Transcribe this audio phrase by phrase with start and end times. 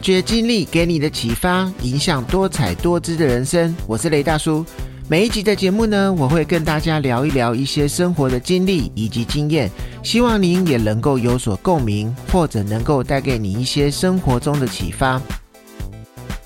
[0.00, 3.76] 发掘经历给你的启发，影响多彩多姿的人生。
[3.86, 4.64] 我是雷大叔。
[5.10, 9.70] 每一集的节目呢，我会跟大家聊一聊一些生活的经历以及经验，
[10.02, 15.20] 希望您也能够有所共鸣，或者能够带给你一些生活中的启发。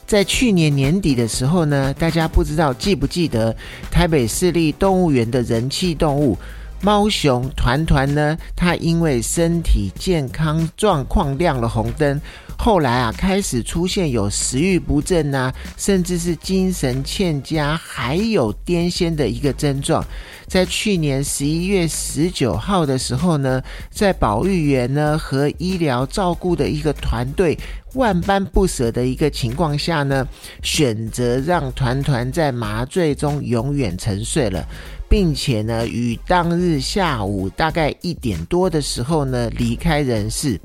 [0.05, 3.55] 在去年年底的时候呢，大家不知道记不记得
[3.88, 6.37] 台北市立动物园的人气动物
[6.84, 8.37] 猫熊团团呢？
[8.55, 12.20] 它因为身体健康状况亮了红灯。
[12.59, 20.05] 后来啊，开始出现有食欲不振啊，甚至是精神欠佳，还有癫痫的一个症状。
[20.47, 27.59] 在去年十一月十九号的时候呢，在保育员呢和医疗照顾的一个团队
[27.95, 30.27] 万般不舍的一个情况下呢，
[30.62, 34.65] 选择让团团在麻醉中永远沉睡了，
[35.09, 40.61] 并且呢，于当日下午大概一点多的时候呢离开人世。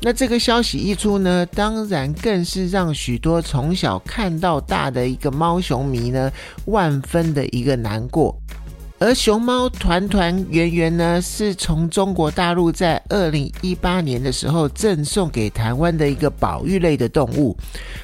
[0.00, 6.30] 那这个消息一出呢，当然更是让许多从小看到大的一个猫熊迷呢，
[6.66, 8.36] 万分的一个难过。
[9.00, 17.56] 而熊猫团团圆圆呢，是从中国大陆在二零一八年的时候赠送给台湾的一个保育类的动物。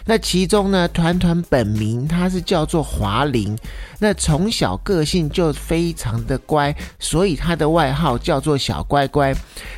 [0.05, 3.59] 那其中呢，团团本名它是叫做华玲。
[3.98, 9.34] 那从小个性就非常的乖，所以他的外号叫做小乖乖。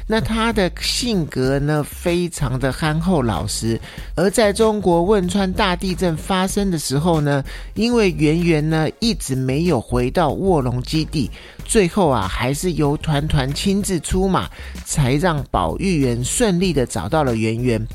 [0.07, 3.81] 那他的性格呢，非常的憨厚老实。
[4.17, 11.31] 而在中国汶川大地震发生的时候呢，因为圆圆呢一直没有回到卧龙基地，
[11.65, 14.49] 最后啊还是由团团亲自出马，
[14.85, 17.87] 才让保育员顺利的找到了圆圆。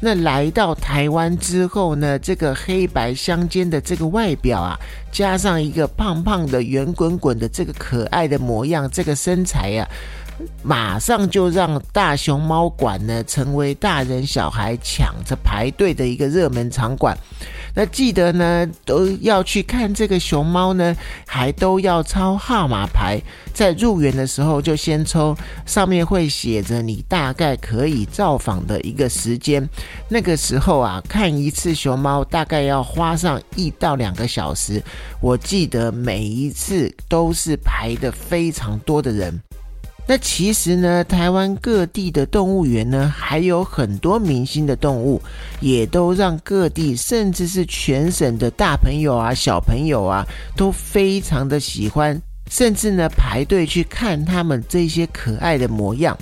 [0.00, 4.78] 那来到台湾之后呢，这个黑白相间的这个外表啊，
[5.10, 9.88] 加上一个胖胖的圆滚滚的这个可爱的模样，这个身材呀。
[10.62, 17.16] 马上就让大熊猫馆呢成为大人小孩抢着排队的一个热门场馆。
[17.74, 20.96] 那记得呢都要去看这个熊猫呢，
[21.26, 23.20] 还都要抄号码牌。
[23.52, 29.68] 在入园的时候就先抽，上面会写着你大概可以造访的一个时间。
[30.08, 34.82] 那个时候啊，看一次熊猫大概要花上一到两个小时。
[35.20, 39.40] 我记得每一次都是排的非常多的人。
[40.10, 45.20] 那其实呢，台湾各地的动物园呢，还有很多明星的动物，
[45.60, 50.26] 也都让各地甚至是全省的大朋友啊、小朋友啊，
[50.56, 52.18] 都非常的喜欢，
[52.50, 56.16] 甚至呢排队去看他们这些可爱的模样。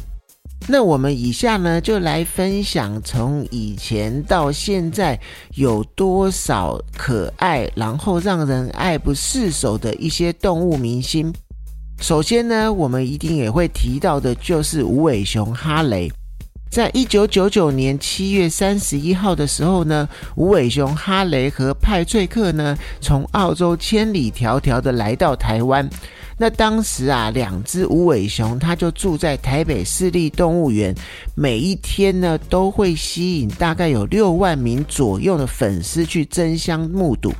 [0.67, 5.17] 那我们以下呢，就来分享从以前到现在
[5.55, 11.33] 有多少可爱，然后让人爱不释手的一些动物明星。
[12.01, 16.11] 首先呢，我们一定也会提到的，就是无尾熊哈雷。
[16.71, 25.89] 在一九九九年七月三十一号的时候呢，无尾熊哈雷和派翠克呢，从澳洲千里迢迢的来到台湾。
[26.39, 30.95] 那当时啊，两只无尾熊，它就住在台北市立动物园，
[31.35, 37.33] 每一天呢，都会吸引大概有六万名左右的粉丝去争相目睹。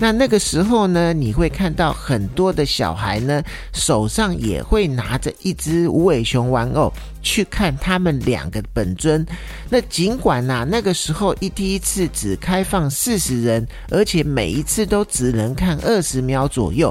[0.00, 3.42] 那那个时候呢，你会看到很多的小孩呢，
[3.74, 6.90] 手上也会拿着一只无尾熊玩偶。
[7.22, 9.26] 去看他们两个本尊。
[9.68, 16.90] 那尽管呐，那个时候一第一次只开放四十人，而且每一次都只能看二十秒左右。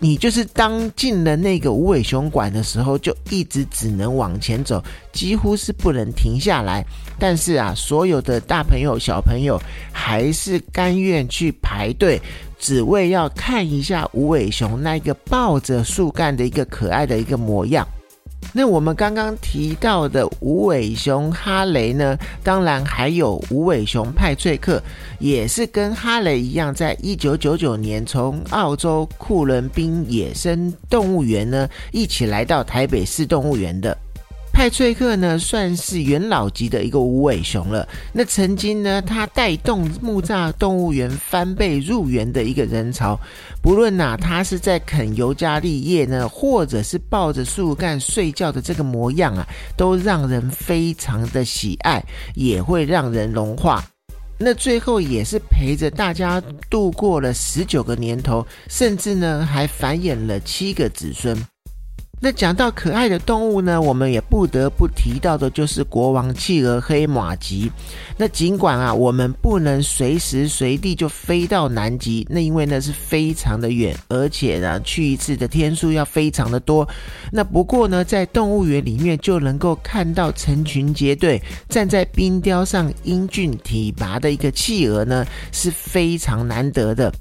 [0.00, 4.82] 你就是当进了那个无尾熊馆的时候，就一直只能往前走，
[5.12, 6.82] 几乎是不能停下来。
[7.18, 9.60] 但是啊，所有的大朋友小朋友
[9.92, 12.20] 还是甘愿去排队，
[12.58, 17.86] 只为要看一下无尾熊那个抱着树干的一个可爱的一个模样。
[18.52, 22.16] 那我们刚刚提到的无尾熊哈雷呢？
[22.42, 24.80] 当然还有无尾熊派翠克，
[25.18, 33.96] 也是跟哈雷一样，在一九九九年从澳洲库伦宾野生动物园呢一起来到台北市动物园的。
[34.58, 37.88] 派翠克呢，算是元老级的一个无尾熊了。
[38.12, 43.16] 那曾经呢，他带动木栅动物园翻倍入园的一个人潮。
[43.62, 49.46] 不论呐，他是在啃尤加利叶呢，或者是抱着树干睡觉的这个模样啊，
[49.76, 52.04] 都让人非常的喜爱，
[52.34, 53.84] 也会让人融化。
[54.40, 61.40] 那最后也是陪着大家度过了十九个年头，甚至呢，还繁衍了七个子孙。
[62.20, 67.70] 那讲到可爱的动物呢，我们也不得不提到的就是国王企鹅黑马吉。
[68.16, 76.88] 那尽管啊，我们不能随时随地就飞到南极，那因为呢是非常的远，而且呢去一次的天数要非常的多。
[77.30, 87.12] 那不过呢，在动物园里面就能够看到成群结队站在冰雕上英俊体拔的一个企鹅呢，是非常难得的。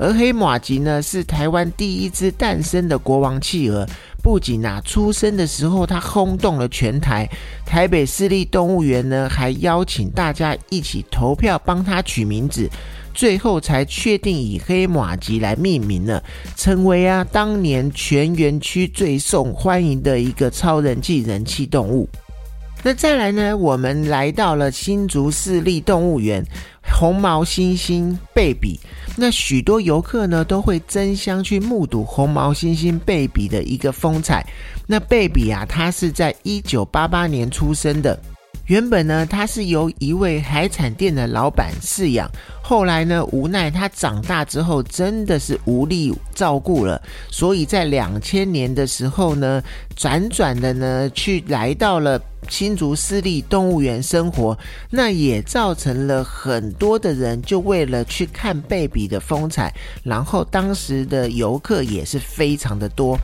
[0.00, 3.86] 而黑马吉呢，是台湾第一只诞生的国王企鹅。
[4.22, 7.28] 不仅啊，出生的时候它轰动了全台，
[7.66, 12.66] 台北市立动物园呢还邀请大家一起投票帮它取名字，
[13.12, 16.22] 最后才确定以黑马吉来命名了，
[16.56, 22.08] 成为啊当年全园区最受欢迎的一个超人气人气动物。
[22.82, 26.42] 那再来呢，我们来到了新竹市立动物园。
[26.82, 28.78] 红毛猩猩贝比，
[29.16, 34.46] 那许多游客呢都会争相去目睹红毛猩猩贝比的一个风采。
[34.86, 38.18] 那贝比啊，它是在一九八八年出生的。
[38.70, 42.30] 原本呢，它是由一位海产店的老板饲养，
[42.62, 47.02] 后来呢，无奈它长大之后真的是无力照顾了，
[47.32, 49.60] 所以在两千年的时候呢，
[49.98, 54.56] 辗转的呢去来到了新竹私立动物园生活，
[54.88, 59.74] 那也造成了很多的人就为了去看贝比的风采，
[60.04, 63.18] 然后当时的游客也是非常的多。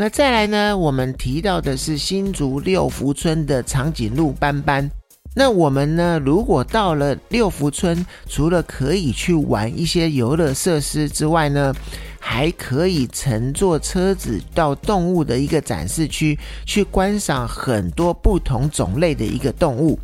[0.00, 0.78] 那再来呢？
[0.78, 4.88] 我们提到的是新竹六福村的长颈鹿斑斑。
[5.34, 6.22] 那我们呢？
[6.24, 11.74] 如果到了六福村，除了可以去玩一些游乐设施之外呢，
[12.20, 19.98] 还可以乘坐车子到动物的一个展示区，去观赏很多不同种类的一个动物。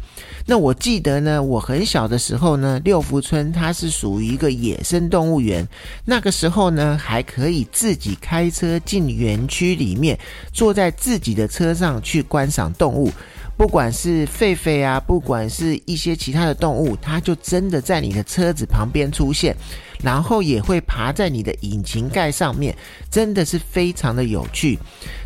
[0.46, 5.66] 那我记得呢，我很小的时候呢，六福村它是属于一个野生动物园。
[6.04, 10.18] 那个时候呢，还可以自己开车进园区里面，
[10.52, 13.10] 坐在自己的车上去观赏动物。
[13.56, 19.56] 不管是狒狒啊，不管是一些其他的动物，它就真的在你的车子旁边出现。
[20.04, 22.76] 然后也会爬在你的引擎盖上面，
[23.10, 24.78] 真的是非常的有趣。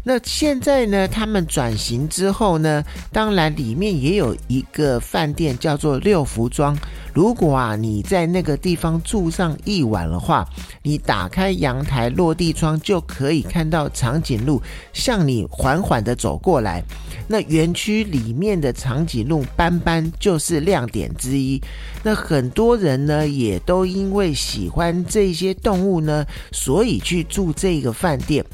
[0.05, 6.79] 那现在呢，他们转型之后呢，当然里面也有一个饭店叫做六福庄。
[7.15, 10.49] 如果啊你在那个地方住上一晚的话，
[10.83, 14.63] 你打开阳台落地窗就可以看到长颈鹿
[14.93, 16.83] 向你缓缓的走过来。
[17.27, 21.61] 那园区里面的长颈鹿斑斑就是亮点之一。
[22.03, 28.45] 那很多人呢也都因为喜欢这些动物呢，所以去住这个饭店。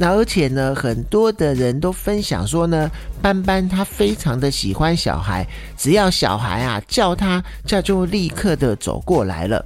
[0.00, 9.62] 那而且呢，很多的人都分享说呢，斑斑他非常的喜欢小孩，只要小孩啊叫他，叫就立刻的走过来了。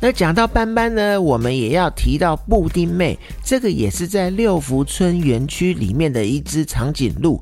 [0.00, 7.38] 那讲到斑斑呢，我们也要提到布丁妹，这个也是在六福村园区里面的一只长颈鹿，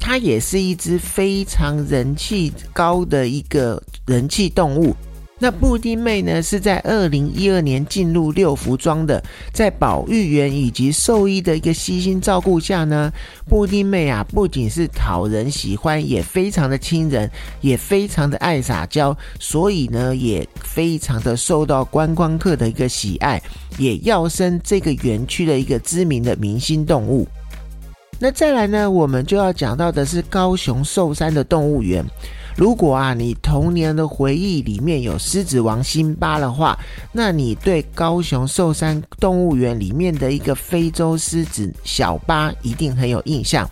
[0.00, 4.92] 它也是一只非常人气高的一个人气动物。
[5.38, 9.22] 那布丁妹呢，是在二零一二年进入六福庄的，
[9.52, 13.12] 在保育员以及兽医的一个悉心照顾下呢，
[13.46, 17.30] 布丁妹啊，不仅是讨人喜欢，也非常的亲人，
[17.60, 23.42] 也非常的爱撒娇，所以呢，也非常的受到观光客的一个喜爱，
[23.76, 27.28] 也要升这个园区的一个知名的明星动物。
[28.18, 32.02] 那再来呢，我们就要讲到的是高雄寿山的动物园。
[32.56, 36.78] 如果啊，你童年的回忆里面有狮子王辛巴的话，
[37.12, 43.70] 那你对高雄寿山动物园里面的一个非洲狮子小巴一定很有印象。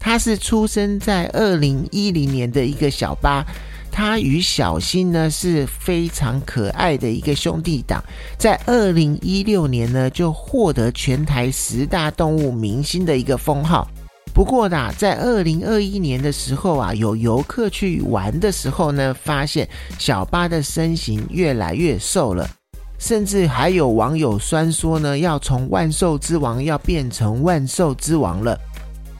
[0.00, 3.46] 它是出生在二零一零年的一个小巴，
[3.92, 8.02] 它与小新呢是非常可爱的一个兄弟党，
[8.36, 13.88] 在二零一六年呢就获得全台十大动物明星的一个封号。
[14.34, 22.50] 不过呢，在二零二一年的时候啊，有游客去玩的时候呢，发现小巴的身形越来越瘦了，
[22.98, 28.58] 甚至还有网友酸说呢，要从万兽之王要变成万兽之王了。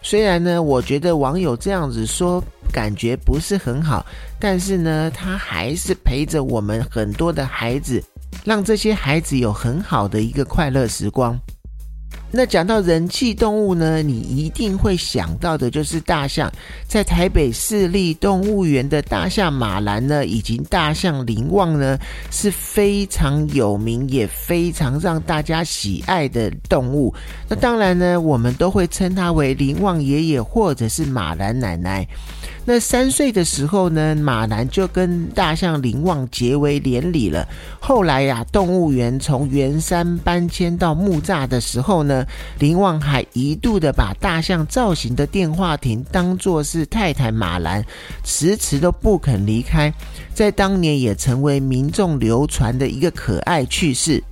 [0.02, 2.42] 虽然呢，我觉得网友这样子说
[2.72, 4.04] 感觉不是很好，
[4.40, 8.02] 但是呢，他还是陪着我们很多的孩子，
[8.44, 11.38] 让这些孩子有很好的一个快乐时光。
[12.36, 16.50] 那讲到人气动物呢，你一定会想到的就是大象。
[16.88, 21.96] 在台北市立动物园的大象马兰呢，以及大象林旺呢，
[22.32, 27.14] 是非常有名也非常让大家喜爱的动物。
[27.48, 32.04] 那当然呢，我们都会称它为林旺爷爷或者是马兰奶奶。
[32.66, 37.46] 那三岁的时候呢，马兰就跟大象林旺结为连理了。
[37.78, 42.24] 后来呀，动物园从圆山搬迁到木栅的时候呢，
[42.58, 47.84] 林旺还一度的把大象造型的电话亭当作是太太马兰，
[48.24, 49.92] 迟迟都不肯离开，
[50.32, 54.24] 在当年也成为民众流传的一个可爱趣事。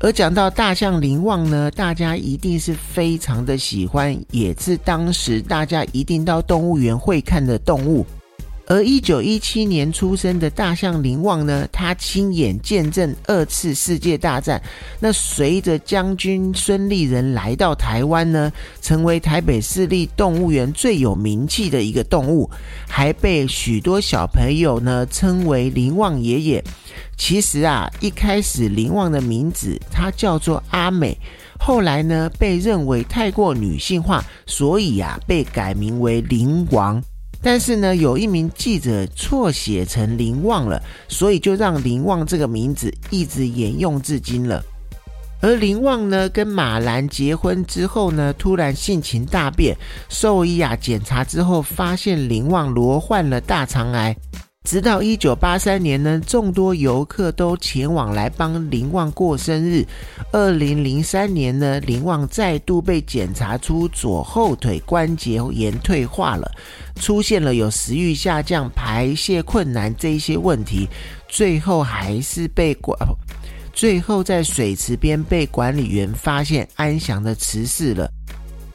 [0.00, 8.06] 而讲到大象林旺呢，大家一定是非常的喜欢，也是当时大家一定到动物园会看的动物。
[8.68, 14.62] 而一九一七年出生的大象林旺呢，他亲眼见证二次世界大战。
[15.00, 22.50] 那随着将军孙立人来到台湾呢，成为台北市立动物园最有名气的一个动物，
[22.86, 26.62] 还被许多小朋友呢称为林旺爷爷。
[27.16, 31.16] 其实啊，一开始林旺的名字他叫做阿美，
[31.58, 37.02] 后来呢被认为太过女性化，所以啊被改名为林王。
[37.40, 44.62] 但是呢，有一名记者错写成林旺了，所以就让林旺这个名字一直沿用至今了。
[45.40, 49.76] 而林旺呢，跟马兰结婚之后呢，突然性情大变，
[50.08, 54.16] 兽医啊检查之后发现林旺罹患了大肠癌。
[54.68, 59.82] 直到一九八三年呢，众多游客都前往来帮林旺过生日。
[60.30, 66.52] 二零零三年呢，林旺再度被检查出左后腿关节炎退化了，
[66.96, 70.86] 出现了有食欲下降、排泄困难这一些问题，
[71.28, 72.94] 最后还是被管，
[73.72, 78.06] 最后在水池边被管理员发现安详的辞世了。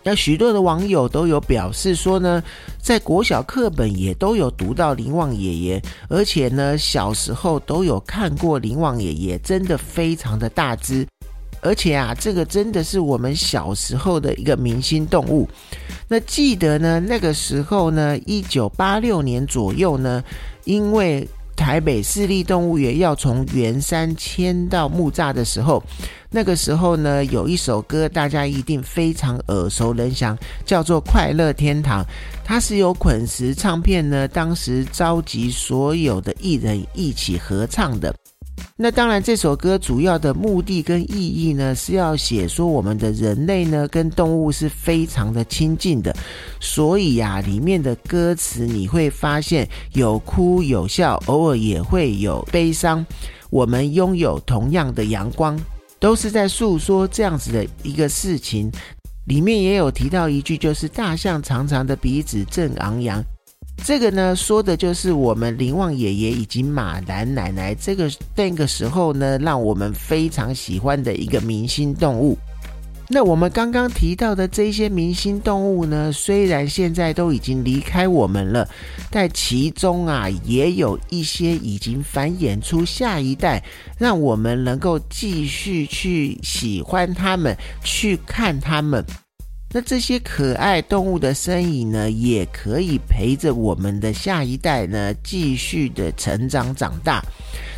[0.03, 2.43] 那许多的网友都有表示说呢，
[2.77, 11.07] 在国小课本也都有读到林旺爷爷，而且呢小时候都有看过林旺爷爷，真的非常的大只，
[11.61, 15.47] 而且啊这个真的是我们小时候的一个明星动物。
[16.09, 20.23] 那记得呢那个时候呢，一九八六年左右呢，
[20.65, 21.27] 因为。
[21.55, 25.81] 台北市立动物园要从圆山迁到木栅的时候，
[26.29, 32.03] 那个时候呢，有一首歌大家一定非常耳熟能详，叫做《快乐天堂》。
[32.43, 38.13] 它是由滚石唱片呢，当时召集所有的艺人一起合唱的。
[38.75, 46.13] 那当然，这首歌主要的目的跟意义呢，是要写说我们的人类呢跟动物是非常的亲近的，
[46.59, 53.05] 所以呀，里面的歌词你会发现有哭有笑，偶尔也会有悲伤。
[53.51, 55.57] 我们拥有同样的阳光，
[55.99, 58.71] 都是在诉说这样子的一个事情。
[59.25, 63.23] 里面也有提到一句，就是大象长长的鼻子正昂扬。
[63.85, 72.37] 这个呢，说的就是我们林旺爷爷以及马兰奶奶这个那个时候呢，让我们非常喜欢的一个明星动物。
[73.09, 78.67] 那我们刚刚提到的这些明星动物呢，虽然现在都已经离开我们了，
[79.11, 83.61] 但其中啊，也有一些已经繁衍出下一代，
[83.99, 89.05] 让我们能够继续去喜欢它们，去看它们。
[89.73, 97.23] 那这些可爱动物的身影呢，也可以陪着我们的下一代呢，继续的成长长大。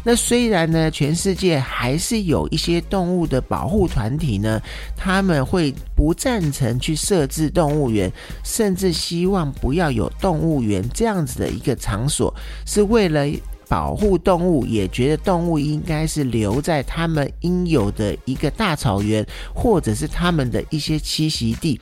[0.03, 4.61] 那虽然呢，全世界还是有一些动物的保护团体呢，
[4.95, 8.11] 他们会不赞成去设置动物园，
[8.43, 12.33] 甚至希望不要有动物园这样子的一个场所，
[12.65, 13.25] 是为了。
[13.67, 21.79] 保护动物，也觉得动物应该是留在他们应有的一个大草原，或者是他们的一些栖息地。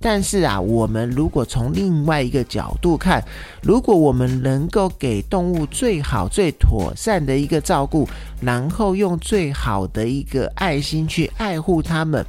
[0.00, 3.22] 但是啊，我们如果从另外一个角度看，
[3.62, 8.08] 如果我们能够给动物最好、最妥善的一个照顾，
[8.40, 12.24] 然后用最好的一个爱心去爱护它们。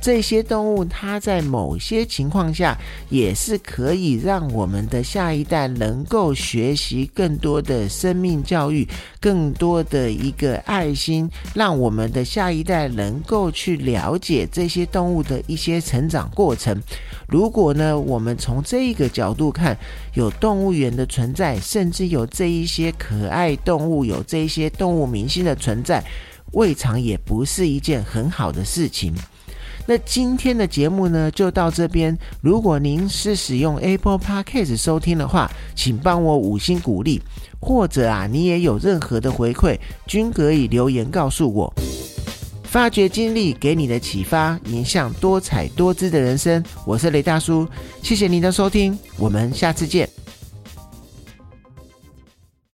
[0.00, 2.78] 这些动物，它在某些情况下
[3.10, 8.86] 也是可以让我们的下一代能够学习更多的生命教育，
[9.20, 16.80] 更多的一个爱心，让我们的下一代能够去了解这些动物的一些成长过程。
[17.26, 19.76] 如果呢，我们从这一个角度看，
[20.14, 26.02] 有动物园的存在，甚至有这一些可爱动物，有这一些动物明星的存在，
[26.52, 29.12] 未尝也不是一件很好的事情。
[29.90, 32.14] 那今天的节目呢，就到这边。
[32.42, 37.22] 如果您是使用 Apple Podcast 收听的话，请帮我五星鼓励，
[37.58, 41.72] 或者啊，你也有任何的回馈，均可以留言告诉我。
[42.64, 46.62] 发掘经历给你的启发，影响多彩多姿的人生。
[46.84, 47.66] 我是雷大叔，
[48.02, 50.06] 谢谢您的收听，我们下次见。